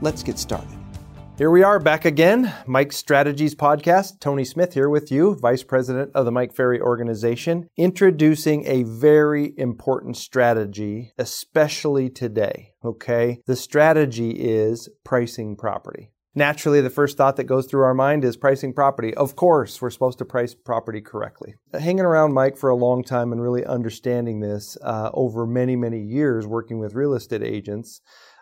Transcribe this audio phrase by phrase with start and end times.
[0.00, 0.68] Let's get started.
[1.38, 4.20] Here we are back again, Mike Strategies Podcast.
[4.20, 9.54] Tony Smith here with you, Vice President of the Mike Ferry Organization, introducing a very
[9.56, 12.74] important strategy, especially today.
[12.84, 13.40] Okay.
[13.46, 16.12] The strategy is pricing property.
[16.34, 19.12] Naturally, the first thought that goes through our mind is pricing property.
[19.14, 21.56] Of course, we're supposed to price property correctly.
[21.72, 26.00] Hanging around Mike for a long time and really understanding this uh, over many, many
[26.00, 28.00] years working with real estate agents,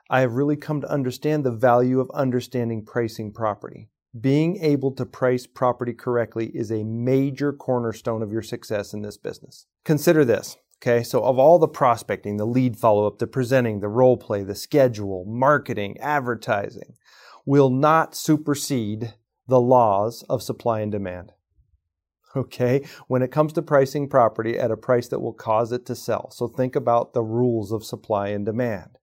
[0.08, 3.88] I have really come to understand the value of understanding pricing property.
[4.18, 9.16] Being able to price property correctly is a major cornerstone of your success in this
[9.16, 9.66] business.
[9.84, 10.56] Consider this.
[10.80, 14.42] Okay, so of all the prospecting, the lead follow up, the presenting, the role play,
[14.42, 16.94] the schedule, marketing, advertising,
[17.44, 19.14] will not supersede
[19.48, 21.32] the laws of supply and demand.
[22.46, 25.94] Okay, when it comes to pricing property at a price that will cause it to
[25.94, 26.30] sell.
[26.30, 28.98] So think about the rules of supply and demand.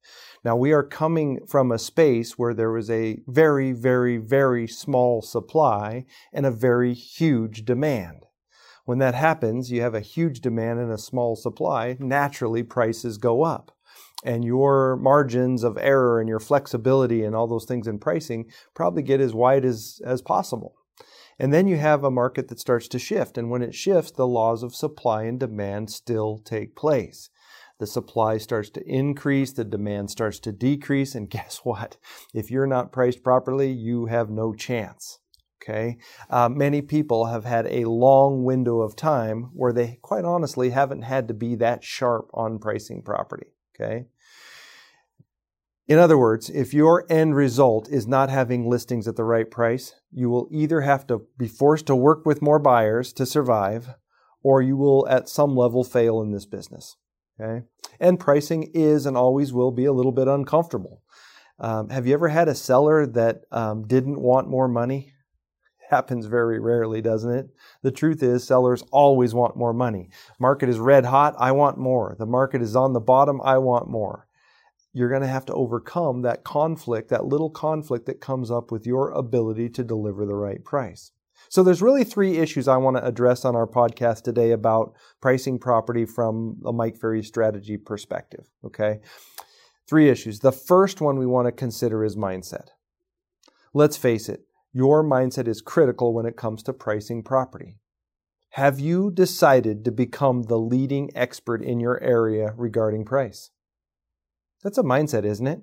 [0.45, 5.23] Now we are coming from a space where there was a very, very, very small
[5.23, 8.28] supply and a very huge demand.
[8.86, 13.42] When that happens, you have a huge demand and a small supply, naturally prices go
[13.42, 13.72] up
[14.23, 19.02] and your margins of error and your flexibility and all those things in pricing probably
[19.02, 20.76] get as wide as, as possible.
[21.39, 23.38] And then you have a market that starts to shift.
[23.38, 27.30] And when it shifts, the laws of supply and demand still take place.
[27.80, 31.16] The supply starts to increase, the demand starts to decrease.
[31.16, 31.98] And guess what?
[32.34, 35.20] If you're not priced properly, you have no chance.
[35.61, 35.98] Okay.
[36.30, 41.04] Uh, many people have had a long window of time where they, quite honestly, haven't
[41.04, 43.48] had to be that sharp on pricing property.
[43.73, 44.08] Okay.
[45.88, 49.94] In other words, if your end result is not having listings at the right price,
[50.11, 53.89] you will either have to be forced to work with more buyers to survive,
[54.42, 56.95] or you will at some level fail in this business.
[57.39, 57.66] Okay?
[57.99, 61.02] And pricing is and always will be a little bit uncomfortable.
[61.60, 65.11] Um, have you ever had a seller that um, didn't want more money?
[65.89, 67.48] Happens very rarely, doesn't it?
[67.82, 70.11] The truth is, sellers always want more money.
[70.39, 72.15] Market is red hot, I want more.
[72.17, 74.27] The market is on the bottom, I want more
[74.93, 78.86] you're going to have to overcome that conflict, that little conflict that comes up with
[78.86, 81.11] your ability to deliver the right price.
[81.49, 85.59] So there's really three issues I want to address on our podcast today about pricing
[85.59, 88.45] property from a Mike Ferry strategy perspective.
[88.64, 88.99] Okay.
[89.87, 90.39] Three issues.
[90.39, 92.70] The first one we want to consider is mindset.
[93.73, 97.80] Let's face it, your mindset is critical when it comes to pricing property.
[98.52, 103.49] Have you decided to become the leading expert in your area regarding price?
[104.64, 105.62] That's a mindset, isn't it?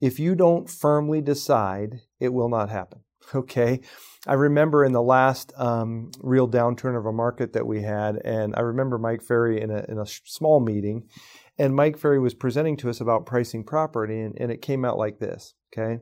[0.00, 3.00] If you don't firmly decide, it will not happen.
[3.34, 3.80] Okay.
[4.26, 8.54] I remember in the last um, real downturn of a market that we had, and
[8.56, 11.08] I remember Mike Ferry in a, in a small meeting,
[11.58, 14.96] and Mike Ferry was presenting to us about pricing property, and, and it came out
[14.96, 15.54] like this.
[15.72, 16.00] Okay.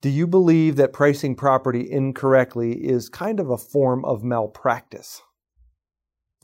[0.00, 5.20] Do you believe that pricing property incorrectly is kind of a form of malpractice?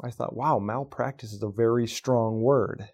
[0.04, 2.90] I thought, wow, malpractice is a very strong word.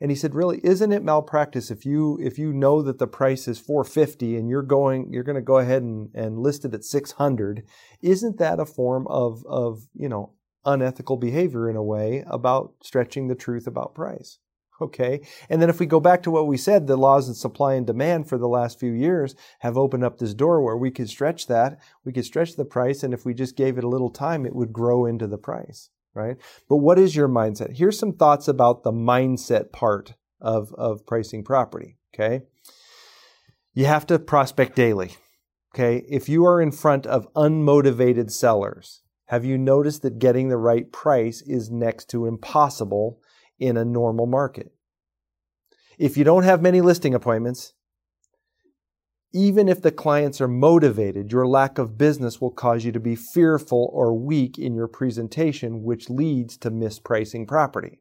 [0.00, 3.48] And he said, really, isn't it malpractice if you if you know that the price
[3.48, 6.84] is 450 and you're going you're going to go ahead and, and list it at
[6.84, 7.64] 600?
[8.00, 13.26] Isn't that a form of of you know unethical behavior in a way about stretching
[13.26, 14.38] the truth about price?
[14.80, 15.20] Okay.
[15.50, 17.84] And then if we go back to what we said, the laws of supply and
[17.84, 21.48] demand for the last few years have opened up this door where we could stretch
[21.48, 21.80] that.
[22.04, 23.02] We could stretch the price.
[23.02, 25.90] And if we just gave it a little time, it would grow into the price
[26.14, 26.36] right?
[26.68, 27.76] But what is your mindset?
[27.76, 32.44] Here's some thoughts about the mindset part of, of pricing property, okay?
[33.74, 35.12] You have to prospect daily,
[35.74, 36.04] okay?
[36.08, 40.90] If you are in front of unmotivated sellers, have you noticed that getting the right
[40.90, 43.20] price is next to impossible
[43.58, 44.72] in a normal market?
[45.98, 47.74] If you don't have many listing appointments,
[49.32, 53.14] even if the clients are motivated, your lack of business will cause you to be
[53.14, 58.00] fearful or weak in your presentation, which leads to mispricing property.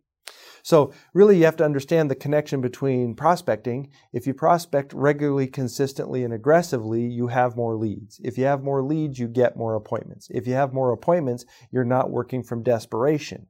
[0.63, 3.89] So, really, you have to understand the connection between prospecting.
[4.11, 8.19] If you prospect regularly, consistently, and aggressively, you have more leads.
[8.23, 10.27] If you have more leads, you get more appointments.
[10.29, 13.47] If you have more appointments, you're not working from desperation.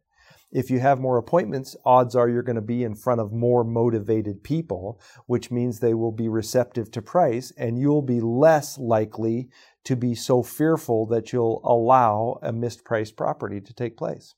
[0.51, 3.65] If you have more appointments, odds are you're going to be in front of more
[3.65, 9.49] motivated people, which means they will be receptive to price and you'll be less likely
[9.83, 14.35] to be so fearful that you'll allow a mispriced property to take place.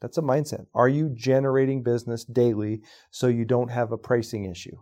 [0.00, 0.66] That's a mindset.
[0.74, 4.76] Are you generating business daily so you don't have a pricing issue?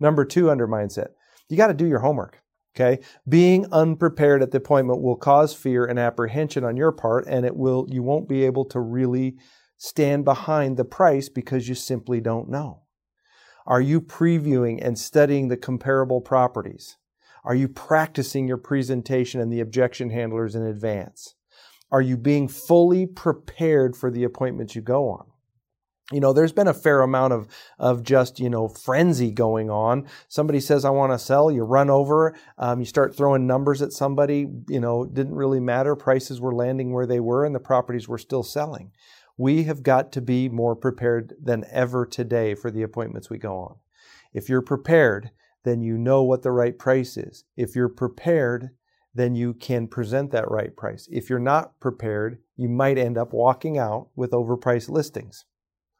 [0.00, 1.08] Number two under mindset,
[1.48, 2.40] you got to do your homework.
[2.74, 3.02] Okay.
[3.28, 7.54] Being unprepared at the appointment will cause fear and apprehension on your part, and it
[7.54, 9.36] will, you won't be able to really
[9.82, 12.82] stand behind the price because you simply don't know.
[13.66, 16.98] Are you previewing and studying the comparable properties?
[17.42, 21.34] Are you practicing your presentation and the objection handlers in advance?
[21.90, 25.26] Are you being fully prepared for the appointments you go on?
[26.12, 27.48] you know, there's been a fair amount of,
[27.78, 30.06] of just, you know, frenzy going on.
[30.28, 31.50] Somebody says, I want to sell.
[31.50, 35.96] You run over, um, you start throwing numbers at somebody, you know, didn't really matter.
[35.96, 38.92] Prices were landing where they were and the properties were still selling.
[39.42, 43.56] We have got to be more prepared than ever today for the appointments we go
[43.56, 43.74] on.
[44.32, 45.32] If you're prepared,
[45.64, 47.42] then you know what the right price is.
[47.56, 48.70] If you're prepared,
[49.12, 51.08] then you can present that right price.
[51.10, 55.44] If you're not prepared, you might end up walking out with overpriced listings.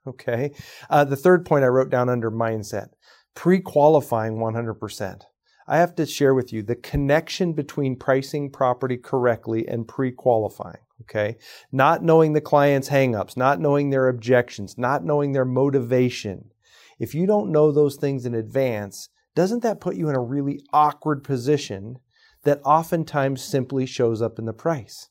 [0.07, 0.53] Okay.
[0.89, 2.91] Uh, the third point I wrote down under mindset
[3.35, 5.23] pre qualifying 100%.
[5.67, 10.83] I have to share with you the connection between pricing property correctly and pre qualifying.
[11.03, 11.37] Okay.
[11.71, 16.51] Not knowing the client's hangups, not knowing their objections, not knowing their motivation.
[16.99, 20.61] If you don't know those things in advance, doesn't that put you in a really
[20.73, 21.99] awkward position
[22.45, 25.09] that oftentimes simply shows up in the price?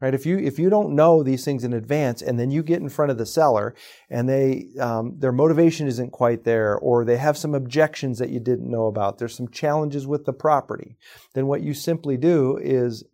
[0.00, 2.80] right if you if you don't know these things in advance and then you get
[2.80, 3.74] in front of the seller
[4.10, 8.40] and they um, their motivation isn't quite there or they have some objections that you
[8.40, 10.96] didn't know about there's some challenges with the property
[11.34, 13.04] then what you simply do is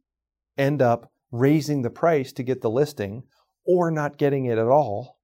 [0.57, 3.23] end up raising the price to get the listing
[3.67, 5.19] or not getting it at all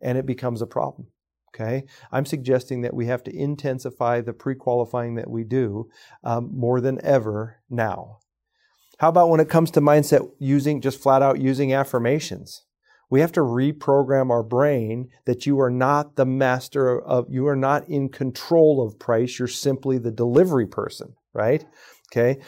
[0.00, 1.08] and it becomes a problem
[1.54, 5.88] okay i'm suggesting that we have to intensify the pre-qualifying that we do
[6.24, 8.18] um, more than ever now
[8.98, 12.62] how about when it comes to mindset using just flat out using affirmations?
[13.10, 17.56] We have to reprogram our brain that you are not the master of, you are
[17.56, 19.38] not in control of price.
[19.38, 21.64] You're simply the delivery person, right?
[22.10, 22.40] Okay.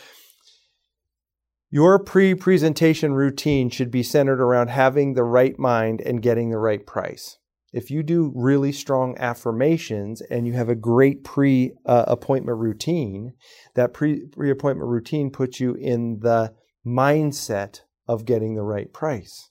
[1.70, 6.58] Your pre presentation routine should be centered around having the right mind and getting the
[6.58, 7.38] right price
[7.72, 13.34] if you do really strong affirmations and you have a great pre uh, appointment routine,
[13.74, 16.54] that pre appointment routine puts you in the
[16.86, 19.50] mindset of getting the right price.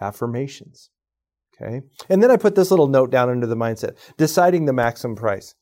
[0.00, 0.90] Affirmations.
[1.60, 1.82] Okay.
[2.08, 5.54] And then I put this little note down under the mindset deciding the maximum price.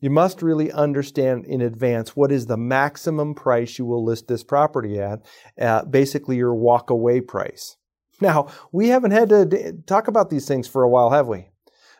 [0.00, 4.42] You must really understand in advance what is the maximum price you will list this
[4.42, 5.20] property at,
[5.60, 7.76] uh, basically your walk away price.
[8.20, 11.48] Now, we haven't had to talk about these things for a while, have we?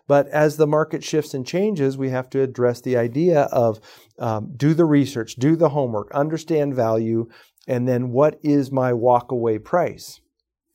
[0.06, 3.81] But as the market shifts and changes, we have to address the idea of
[4.19, 7.29] um, do the research, do the homework, understand value,
[7.69, 10.20] and then what is my walkaway price?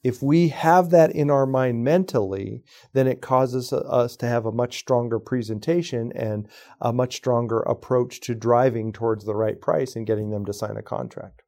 [0.06, 2.64] If we have that in our mind mentally,
[2.94, 6.48] then it causes us to have a much stronger presentation and
[6.80, 10.78] a much stronger approach to driving towards the right price and getting them to sign
[10.78, 11.42] a contract.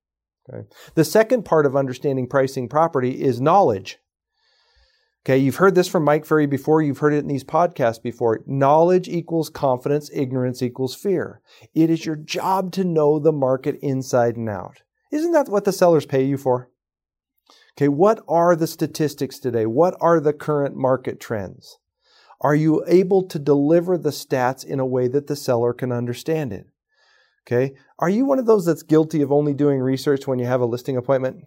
[0.49, 0.67] Okay.
[0.95, 3.99] The second part of understanding pricing property is knowledge.
[5.23, 8.43] Okay, you've heard this from Mike Ferry before, you've heard it in these podcasts before.
[8.47, 11.41] Knowledge equals confidence, ignorance equals fear.
[11.75, 14.81] It is your job to know the market inside and out.
[15.11, 16.71] Isn't that what the sellers pay you for?
[17.77, 19.67] Okay, what are the statistics today?
[19.67, 21.77] What are the current market trends?
[22.41, 26.53] Are you able to deliver the stats in a way that the seller can understand
[26.53, 26.65] it?
[27.45, 27.75] Okay.
[27.99, 30.65] Are you one of those that's guilty of only doing research when you have a
[30.65, 31.45] listing appointment?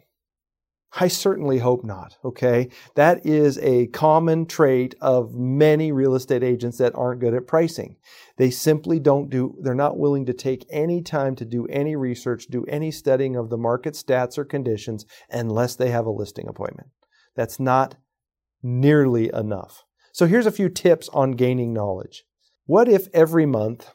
[0.92, 2.16] I certainly hope not.
[2.24, 2.68] Okay.
[2.96, 7.96] That is a common trait of many real estate agents that aren't good at pricing.
[8.38, 12.46] They simply don't do, they're not willing to take any time to do any research,
[12.48, 16.88] do any studying of the market stats or conditions unless they have a listing appointment.
[17.36, 17.94] That's not
[18.62, 19.84] nearly enough.
[20.12, 22.24] So here's a few tips on gaining knowledge.
[22.66, 23.92] What if every month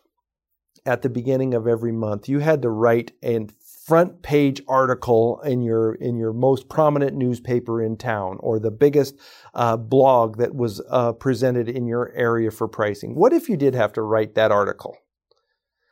[0.86, 3.48] at the beginning of every month, you had to write a
[3.86, 9.16] front page article in your in your most prominent newspaper in town or the biggest
[9.54, 13.14] uh, blog that was uh, presented in your area for pricing.
[13.14, 14.98] What if you did have to write that article?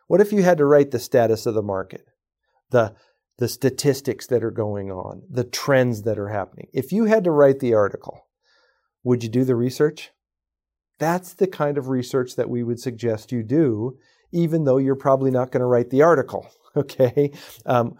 [0.08, 2.08] What if you had to write the status of the market,
[2.72, 2.96] the
[3.38, 6.70] the statistics that are going on, the trends that are happening?
[6.74, 8.28] If you had to write the article,
[9.04, 10.10] would you do the research?
[10.98, 14.00] That's the kind of research that we would suggest you do
[14.36, 16.50] even though you're probably not going to write the article.
[16.78, 17.32] Okay.
[17.68, 17.96] Um,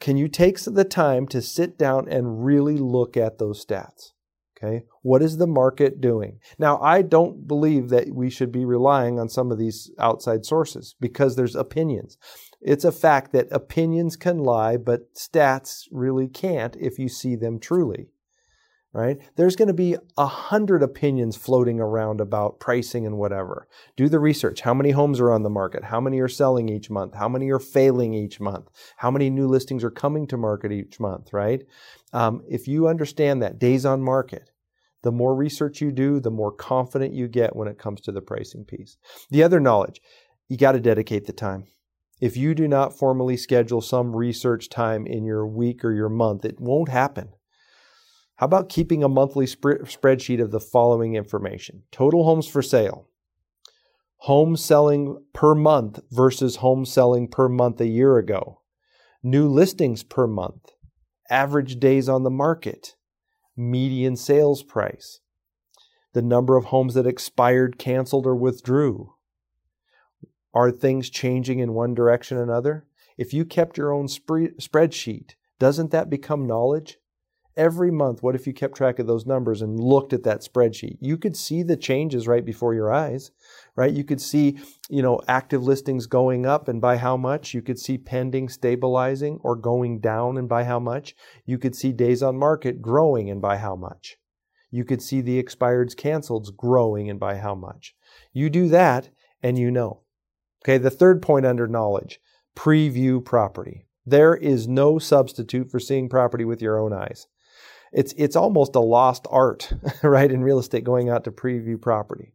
[0.00, 4.12] can you take the time to sit down and really look at those stats?
[4.56, 4.84] Okay.
[5.02, 6.40] What is the market doing?
[6.58, 10.94] Now, I don't believe that we should be relying on some of these outside sources
[10.98, 12.16] because there's opinions.
[12.62, 17.60] It's a fact that opinions can lie, but stats really can't if you see them
[17.60, 18.08] truly.
[18.96, 19.18] Right?
[19.36, 23.68] There's going to be a hundred opinions floating around about pricing and whatever.
[23.94, 24.62] Do the research.
[24.62, 25.84] How many homes are on the market?
[25.84, 27.14] How many are selling each month?
[27.14, 28.70] How many are failing each month?
[28.96, 31.34] How many new listings are coming to market each month?
[31.34, 31.62] Right?
[32.14, 34.48] Um, if you understand that days on market,
[35.02, 38.22] the more research you do, the more confident you get when it comes to the
[38.22, 38.96] pricing piece.
[39.28, 40.00] The other knowledge,
[40.48, 41.66] you got to dedicate the time.
[42.18, 46.46] If you do not formally schedule some research time in your week or your month,
[46.46, 47.34] it won't happen.
[48.36, 51.84] How about keeping a monthly sp- spreadsheet of the following information?
[51.90, 53.08] Total homes for sale,
[54.18, 58.60] home selling per month versus home selling per month a year ago,
[59.22, 60.72] new listings per month,
[61.30, 62.96] average days on the market,
[63.56, 65.20] median sales price,
[66.12, 69.14] the number of homes that expired, canceled, or withdrew,
[70.52, 72.86] are things changing in one direction or another?
[73.16, 76.98] If you kept your own spreadsheet, doesn't that become knowledge?
[77.56, 80.98] Every month, what if you kept track of those numbers and looked at that spreadsheet?
[81.00, 83.30] You could see the changes right before your eyes,
[83.76, 83.94] right?
[83.94, 84.58] You could see,
[84.90, 87.54] you know, active listings going up and by how much.
[87.54, 91.16] You could see pending stabilizing or going down and by how much.
[91.46, 94.18] You could see days on market growing and by how much.
[94.70, 97.94] You could see the expireds canceleds growing and by how much.
[98.34, 99.08] You do that
[99.42, 100.02] and you know.
[100.62, 102.20] Okay, the third point under knowledge
[102.54, 103.86] preview property.
[104.04, 107.26] There is no substitute for seeing property with your own eyes.
[107.92, 112.34] It's, it's almost a lost art, right, in real estate going out to preview property.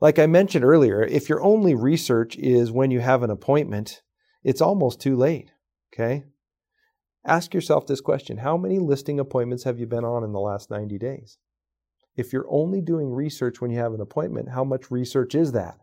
[0.00, 4.02] Like I mentioned earlier, if your only research is when you have an appointment,
[4.42, 5.52] it's almost too late,
[5.94, 6.24] okay?
[7.24, 10.70] Ask yourself this question How many listing appointments have you been on in the last
[10.70, 11.38] 90 days?
[12.16, 15.78] If you're only doing research when you have an appointment, how much research is that?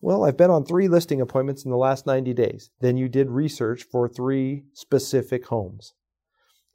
[0.00, 2.70] Well, I've been on three listing appointments in the last 90 days.
[2.80, 5.94] Then you did research for three specific homes.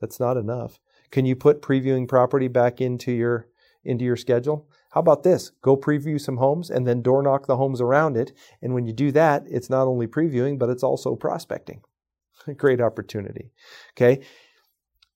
[0.01, 0.79] That's not enough.
[1.12, 3.48] Can you put previewing property back into your
[3.84, 4.68] into your schedule?
[4.92, 5.51] How about this?
[5.62, 8.34] Go preview some homes and then door knock the homes around it.
[8.62, 11.82] And when you do that, it's not only previewing, but it's also prospecting.
[12.58, 13.51] Great opportunity.
[13.94, 14.22] Okay.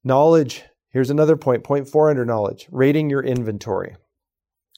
[0.04, 0.64] Knowledge.
[0.90, 1.64] Here's another point.
[1.64, 2.68] Point four under knowledge.
[2.72, 3.96] Rating your inventory.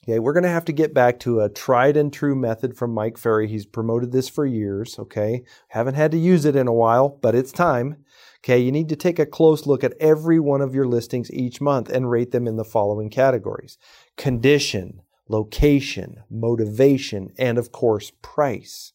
[0.07, 2.93] Okay, we're going to have to get back to a tried and true method from
[2.93, 3.47] Mike Ferry.
[3.47, 5.43] He's promoted this for years, okay?
[5.69, 8.05] Haven't had to use it in a while, but it's time.
[8.45, 11.59] Okay, you need to take a close look at every one of your listings each
[11.59, 13.79] month and rate them in the following categories
[14.17, 18.93] condition, location, motivation, and of course, price,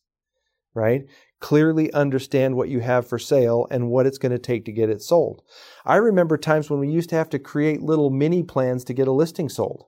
[0.73, 1.05] right?
[1.41, 4.89] Clearly understand what you have for sale and what it's going to take to get
[4.89, 5.43] it sold.
[5.85, 9.09] I remember times when we used to have to create little mini plans to get
[9.09, 9.87] a listing sold.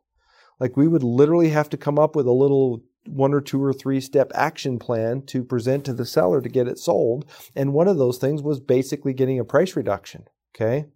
[0.58, 3.72] Like we would literally have to come up with a little one or two or
[3.72, 7.24] three step action plan to present to the seller to get it sold.
[7.56, 10.24] And one of those things was basically getting a price reduction.
[10.54, 10.86] Okay.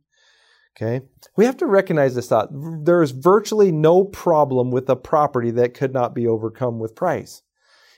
[0.76, 1.06] Okay.
[1.36, 2.48] We have to recognize this thought.
[2.52, 7.42] There is virtually no problem with a property that could not be overcome with price.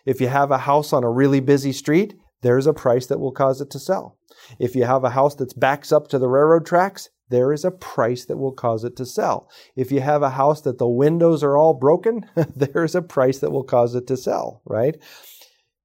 [0.06, 3.32] If you have a house on a really busy street, there's a price that will
[3.32, 4.16] cause it to sell.
[4.60, 7.70] If you have a house that's backs up to the railroad tracks, there is a
[7.70, 9.50] price that will cause it to sell.
[9.76, 13.38] If you have a house that the windows are all broken, there is a price
[13.38, 14.96] that will cause it to sell, right?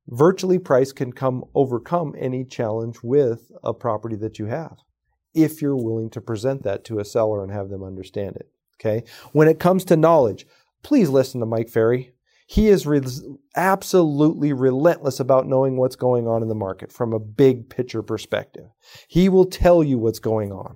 [0.08, 4.78] Virtually price can come overcome any challenge with a property that you have
[5.34, 8.50] if you're willing to present that to a seller and have them understand it.
[8.80, 9.04] Okay.
[9.32, 10.46] When it comes to knowledge,
[10.84, 12.14] please listen to Mike Ferry.
[12.46, 13.02] He is re-
[13.56, 18.66] absolutely relentless about knowing what's going on in the market from a big picture perspective.
[19.08, 20.76] He will tell you what's going on.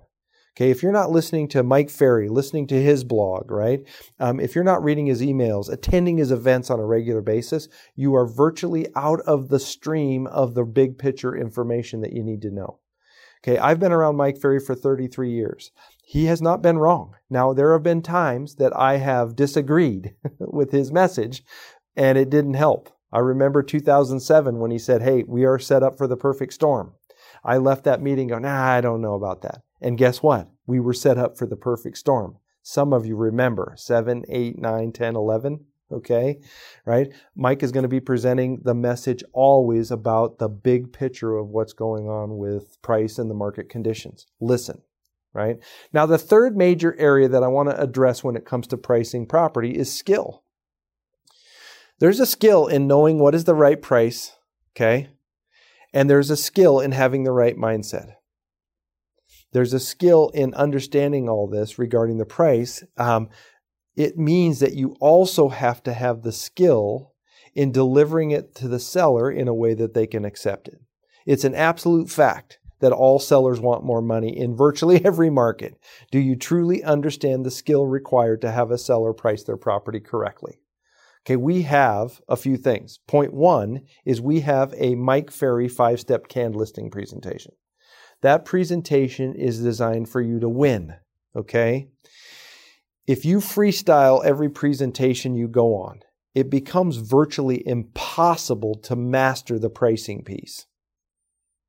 [0.58, 3.84] Okay, if you're not listening to Mike Ferry, listening to his blog, right?
[4.20, 8.16] Um, if you're not reading his emails, attending his events on a regular basis, you
[8.16, 12.50] are virtually out of the stream of the big picture information that you need to
[12.50, 12.80] know.
[13.44, 15.70] Okay, I've been around Mike Ferry for 33 years.
[16.04, 17.14] He has not been wrong.
[17.30, 21.44] Now, there have been times that I have disagreed with his message
[21.96, 22.90] and it didn't help.
[23.14, 26.94] I remember 2007 when he said, Hey, we are set up for the perfect storm.
[27.44, 29.62] I left that meeting going, Nah, I don't know about that.
[29.82, 30.50] And guess what?
[30.66, 32.38] We were set up for the perfect storm.
[32.62, 35.66] Some of you remember 7, 8, 9, 10, 11.
[35.90, 36.42] Okay,
[36.86, 37.14] right?
[37.34, 41.72] Mike is going to be presenting the message always about the big picture of what's
[41.72, 44.28] going on with price and the market conditions.
[44.42, 44.82] Listen,
[45.32, 45.60] right?
[45.94, 49.26] Now, the third major area that I want to address when it comes to pricing
[49.26, 50.44] property is skill.
[52.00, 54.36] There's a skill in knowing what is the right price,
[54.76, 55.08] okay?
[55.94, 58.17] And there's a skill in having the right mindset.
[59.54, 62.84] There's a skill in understanding all this regarding the price.
[62.98, 63.30] Um,
[63.96, 67.13] it means that you also have to have the skill
[67.56, 70.80] in delivering it to the seller in a way that they can accept it.
[71.25, 75.75] It's an absolute fact that all sellers want more money in virtually every market.
[76.12, 80.62] Do you truly understand the skill required to have a seller price their property correctly?
[81.25, 83.00] Okay, we have a few things.
[83.08, 87.54] Point one is we have a Mike Ferry five step canned listing presentation.
[88.22, 90.96] That presentation is designed for you to win.
[91.36, 91.90] Okay?
[93.06, 96.02] If you freestyle every presentation you go on,
[96.36, 100.68] it becomes virtually impossible to master the pricing piece.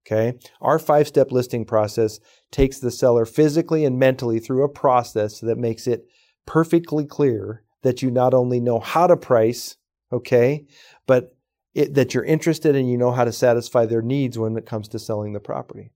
[0.07, 0.39] Okay.
[0.61, 2.19] Our five step listing process
[2.51, 6.07] takes the seller physically and mentally through a process that makes it
[6.47, 9.77] perfectly clear that you not only know how to price,
[10.11, 10.67] okay,
[11.07, 11.37] but
[11.75, 14.89] it, that you're interested and you know how to satisfy their needs when it comes
[14.89, 15.93] to selling the property.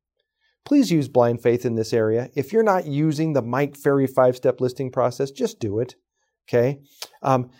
[0.65, 2.31] Please use blind faith in this area.
[2.35, 5.97] If you're not using the Mike Ferry five step listing process, just do it.
[6.49, 6.81] Okay.
[7.23, 7.51] Um,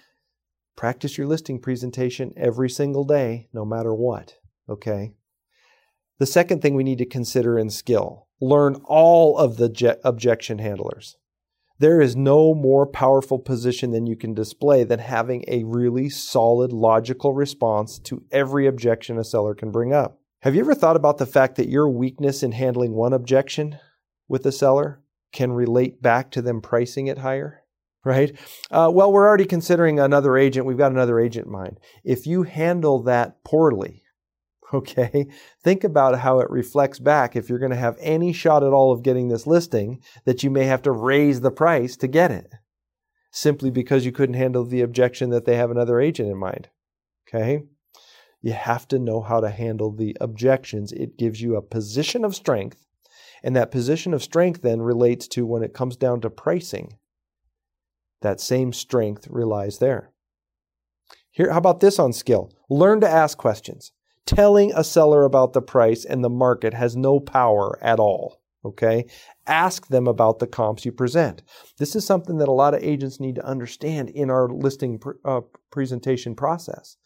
[0.77, 4.37] practice your listing presentation every single day, no matter what.
[4.69, 5.13] Okay.
[6.19, 10.59] The second thing we need to consider in skill learn all of the je- objection
[10.59, 11.17] handlers.
[11.79, 16.73] There is no more powerful position than you can display than having a really solid,
[16.73, 20.21] logical response to every objection a seller can bring up.
[20.43, 23.79] Have you ever thought about the fact that your weakness in handling one objection
[24.27, 25.01] with a seller
[25.33, 27.63] can relate back to them pricing it higher?
[28.05, 28.37] Right?
[28.69, 30.67] Uh, well, we're already considering another agent.
[30.67, 31.79] We've got another agent in mind.
[32.03, 34.03] If you handle that poorly,
[34.75, 35.29] okay?
[35.63, 38.91] Think about how it reflects back if you're going to have any shot at all
[38.91, 42.53] of getting this listing that you may have to raise the price to get it
[43.31, 46.69] simply because you couldn't handle the objection that they have another agent in mind.
[47.29, 47.63] Okay?
[48.43, 50.93] You have to know how to handle the objections.
[50.93, 52.85] It gives you a position of strength,
[53.43, 56.99] and that position of strength then relates to when it comes down to pricing.
[58.21, 60.13] That same strength relies there.
[61.31, 62.53] Here, how about this on skill?
[62.69, 63.93] Learn to ask questions
[64.27, 68.41] telling a seller about the price and the market has no power at all.
[68.65, 69.07] Okay.
[69.47, 71.43] Ask them about the comps you present.
[71.79, 75.13] This is something that a lot of agents need to understand in our listing pr-
[75.25, 75.41] uh,
[75.71, 76.97] presentation process.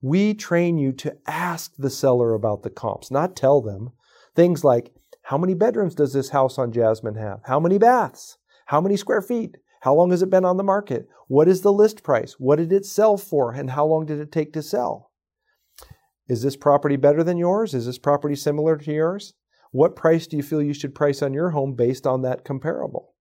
[0.00, 3.90] We train you to ask the seller about the comps, not tell them.
[4.36, 7.40] Things like, how many bedrooms does this house on Jasmine have?
[7.44, 8.38] How many baths?
[8.66, 9.56] How many square feet?
[9.80, 11.08] How long has it been on the market?
[11.26, 12.36] What is the list price?
[12.38, 13.52] What did it sell for?
[13.52, 15.10] And how long did it take to sell?
[16.28, 17.74] Is this property better than yours?
[17.74, 19.34] Is this property similar to yours?
[19.70, 23.14] What price do you feel you should price on your home based on that comparable?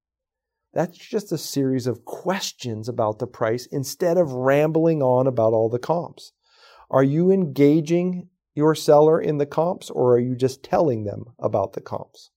[0.74, 5.70] That's just a series of questions about the price instead of rambling on about all
[5.70, 6.34] the comps.
[6.90, 11.74] Are you engaging your seller in the comps or are you just telling them about
[11.74, 12.32] the comps?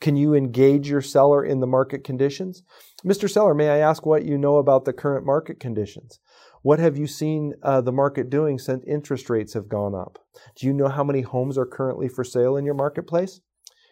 [0.00, 2.62] Can you engage your seller in the market conditions?
[3.04, 3.28] Mr.
[3.28, 6.20] Seller, may I ask what you know about the current market conditions?
[6.62, 10.18] What have you seen uh, the market doing since interest rates have gone up?
[10.56, 13.40] Do you know how many homes are currently for sale in your marketplace?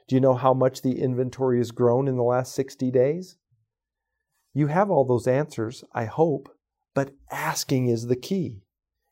[0.07, 3.37] Do you know how much the inventory has grown in the last 60 days?
[4.55, 6.49] You have all those answers, I hope,
[6.95, 8.63] but asking is the key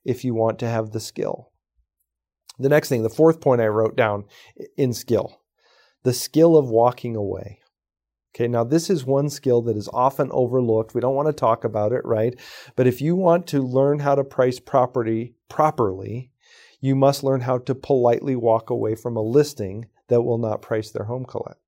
[0.04, 1.50] if you want to have the skill.
[2.58, 4.24] The next thing, the fourth point I wrote down
[4.76, 5.40] in skill,
[6.02, 7.60] the skill of walking away.
[8.34, 10.94] Okay, now this is one skill that is often overlooked.
[10.94, 12.34] We don't want to talk about it, right?
[12.74, 16.32] But if you want to learn how to price property properly,
[16.80, 20.90] you must learn how to politely walk away from a listing that will not price
[20.90, 21.24] their home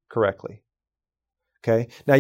[0.09, 0.62] correctly.
[1.61, 2.16] Okay, now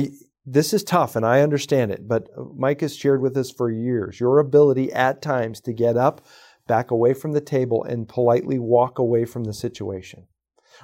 [0.46, 4.20] this is tough and I understand it, but Mike has shared with us for years
[4.20, 6.24] your ability at times to get up,
[6.68, 10.28] back away from the table, and politely walk away from the situation.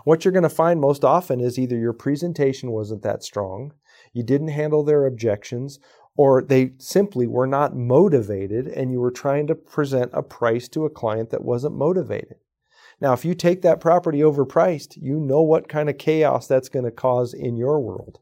[0.04, 3.72] What you're going to find most often is either your presentation wasn't that strong,
[4.12, 5.78] you didn't handle their objections,
[6.16, 10.84] or they simply were not motivated and you were trying to present a price to
[10.84, 12.36] a client that wasn't motivated.
[13.00, 16.84] Now, if you take that property overpriced, you know what kind of chaos that's going
[16.84, 18.20] to cause in your world.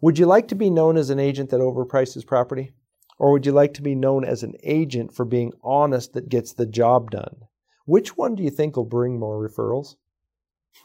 [0.00, 2.72] Would you like to be known as an agent that overprices property?
[3.18, 6.52] Or would you like to be known as an agent for being honest that gets
[6.52, 7.46] the job done?
[7.86, 9.96] Which one do you think will bring more referrals?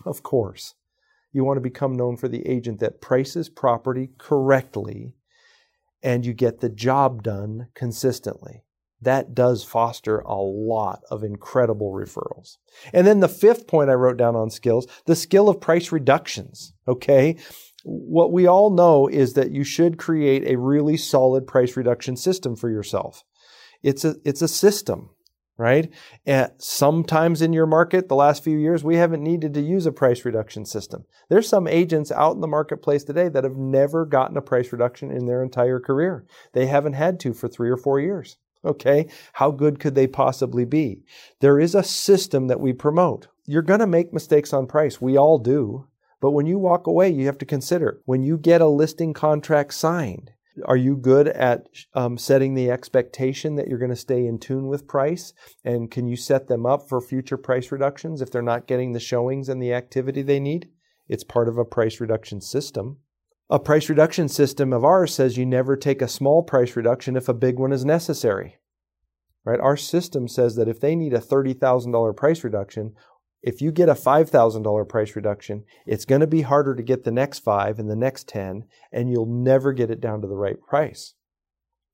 [0.05, 0.75] Of course.
[1.33, 5.15] You want to become known for the agent that prices property correctly
[6.03, 8.63] and you get the job done consistently.
[9.01, 12.57] That does foster a lot of incredible referrals.
[12.93, 16.73] And then the fifth point I wrote down on skills, the skill of price reductions.
[16.87, 17.37] Okay.
[17.83, 22.55] What we all know is that you should create a really solid price reduction system
[22.55, 23.23] for yourself.
[23.81, 25.09] It's a, it's a system.
[25.61, 25.93] right?
[26.25, 29.91] And sometimes in your market, the last few years, we haven't needed to use a
[29.91, 31.05] price reduction system.
[31.29, 35.11] There's some agents out in the marketplace today that have never gotten a price reduction
[35.11, 36.25] in their entire career.
[36.53, 38.37] They haven't had to for three or four years.
[38.65, 41.03] Okay, how good could they possibly be?
[41.41, 43.27] There is a system that we promote.
[43.45, 44.99] You're going to make mistakes on price.
[44.99, 45.87] We all do.
[46.21, 49.73] But when you walk away, you have to consider when you get a listing contract
[49.73, 50.31] signed,
[50.65, 54.67] are you good at um, setting the expectation that you're going to stay in tune
[54.67, 55.33] with price?
[55.63, 58.99] And can you set them up for future price reductions if they're not getting the
[58.99, 60.69] showings and the activity they need?
[61.07, 62.97] It's part of a price reduction system.
[63.49, 67.27] A price reduction system of ours says you never take a small price reduction if
[67.27, 68.57] a big one is necessary.
[69.43, 69.59] Right?
[69.59, 72.93] Our system says that if they need a $30,000 price reduction,
[73.43, 77.11] if you get a $5,000 price reduction, it's going to be harder to get the
[77.11, 80.61] next five and the next 10, and you'll never get it down to the right
[80.61, 81.15] price.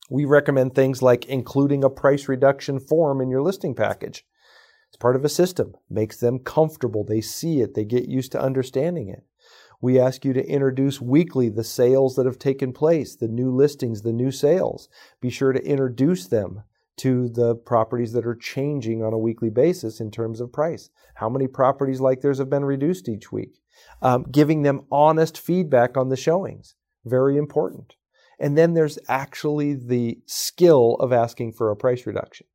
[0.09, 4.25] We recommend things like including a price reduction form in your listing package.
[4.89, 7.03] It's part of a system, makes them comfortable.
[7.03, 9.23] They see it, they get used to understanding it.
[9.81, 14.01] We ask you to introduce weekly the sales that have taken place, the new listings,
[14.01, 14.89] the new sales.
[15.21, 16.63] Be sure to introduce them
[16.97, 20.89] to the properties that are changing on a weekly basis in terms of price.
[21.15, 23.59] How many properties like theirs have been reduced each week?
[24.01, 26.75] Um, giving them honest feedback on the showings.
[27.05, 27.95] Very important.
[28.39, 32.47] And then there's actually the skill of asking for a price reduction.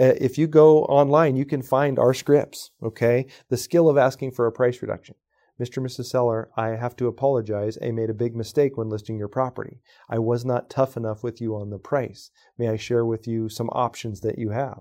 [0.00, 3.26] Uh, if you go online, you can find our scripts, okay?
[3.48, 5.16] The skill of asking for a price reduction.
[5.60, 5.76] Mr.
[5.76, 6.06] and Mrs.
[6.06, 7.76] Seller, I have to apologize.
[7.82, 9.82] I made a big mistake when listing your property.
[10.08, 12.30] I was not tough enough with you on the price.
[12.56, 14.80] May I share with you some options that you have?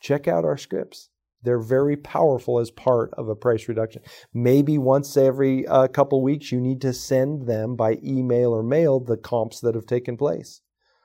[0.00, 1.08] Check out our scripts.
[1.42, 4.02] They're very powerful as part of a price reduction.
[4.32, 9.00] Maybe once every uh, couple weeks, you need to send them by email or mail
[9.00, 10.60] the comps that have taken place.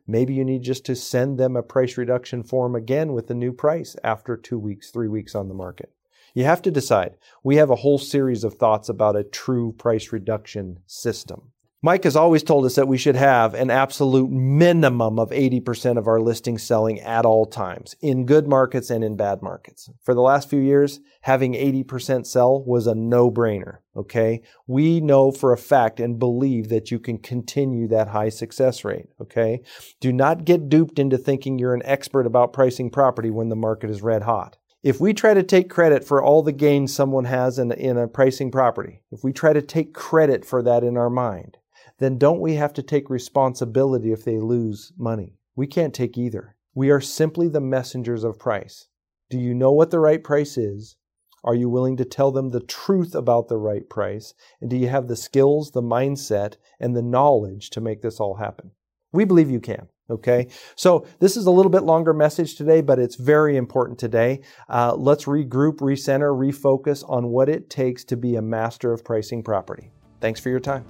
[0.05, 3.51] Maybe you need just to send them a price reduction form again with the new
[3.51, 5.91] price after two weeks, three weeks on the market.
[6.37, 7.17] You have to decide.
[7.43, 11.51] We have a whole series of thoughts about a true price reduction system.
[11.81, 16.07] Mike has always told us that we should have an absolute minimum of 80% of
[16.07, 19.89] our listings selling at all times, in good markets and in bad markets.
[20.03, 23.77] For the last few years, having 80% sell was a no brainer.
[23.95, 24.43] Okay.
[24.67, 29.07] We know for a fact and believe that you can continue that high success rate.
[29.19, 29.63] Okay.
[29.99, 33.89] Do not get duped into thinking you're an expert about pricing property when the market
[33.89, 34.57] is red hot.
[34.83, 38.07] If we try to take credit for all the gains someone has in, in a
[38.07, 41.57] pricing property, if we try to take credit for that in our mind,
[41.97, 45.39] then don't we have to take responsibility if they lose money?
[45.55, 46.55] We can't take either.
[46.75, 48.87] We are simply the messengers of price.
[49.31, 50.95] Do you know what the right price is?
[51.43, 54.35] Are you willing to tell them the truth about the right price?
[54.61, 58.35] And do you have the skills, the mindset, and the knowledge to make this all
[58.35, 58.71] happen?
[59.11, 59.87] We believe you can.
[60.09, 64.39] Okay, so this is a little bit longer message today, but it's very important today.
[64.69, 69.43] Uh, let's regroup, recenter, refocus on what it takes to be a master of pricing
[69.43, 69.91] property.
[70.21, 70.85] Thanks for your time.